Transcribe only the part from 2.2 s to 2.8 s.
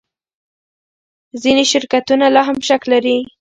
لا هم